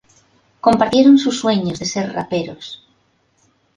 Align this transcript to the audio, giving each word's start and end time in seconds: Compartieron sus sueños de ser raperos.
Compartieron 0.61 1.19
sus 1.19 1.39
sueños 1.39 1.77
de 1.77 1.85
ser 1.85 2.11
raperos. 2.11 2.81